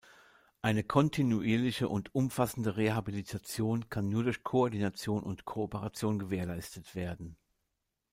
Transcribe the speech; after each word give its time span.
Eine 0.63 0.83
kontinuierliche 0.83 1.87
und 1.87 2.15
umfassende 2.15 2.75
Rehabilitation 2.75 3.87
kann 3.91 4.09
nur 4.09 4.23
durch 4.23 4.43
Koordination 4.43 5.21
und 5.21 5.45
Kooperation 5.45 6.17
gewährleistet 6.17 6.95
werden. 6.95 7.37